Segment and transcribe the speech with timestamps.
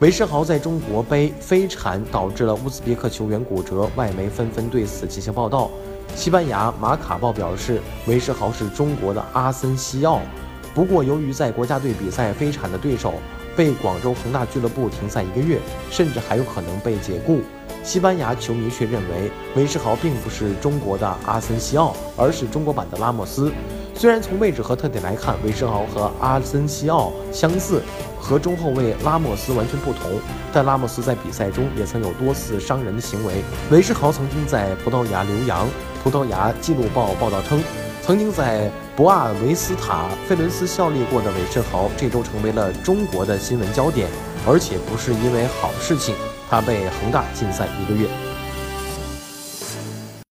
[0.00, 5.70] 韦世豪在中国杯飞铲导致了乌兹别克球员骨折，外媒纷纷对此进行报道。
[6.14, 10.20] 西班牙马卡报表示，韦世豪是中国的阿森西奥，
[10.74, 13.14] 不过由于在国家队比赛飞铲的对手
[13.56, 15.58] 被广州恒大俱乐部停赛一个月，
[15.90, 17.40] 甚至还有可能被解雇。
[17.82, 23.50] 西班牙球迷却认为，韦世豪并不是中国的阿森西奥，而是中国版的拉莫斯。
[23.98, 27.82] 虽然从位置和特点来看，韦世豪和阿森西奥相似。
[28.18, 30.18] 和中后卫拉莫斯完全不同，
[30.52, 33.34] 但拉莫斯在比赛中也曾有多次伤人的行为。
[33.70, 35.68] 韦世豪曾经在葡萄牙留洋。
[36.02, 37.62] 葡萄牙纪录报报道称，
[38.02, 44.08] 曾经在博阿维斯塔费伦斯效力过的韦世豪，这周成为了中国的新闻焦点，
[44.44, 46.12] 而且不是因为好事情，
[46.50, 48.08] 他被恒大禁赛一个月。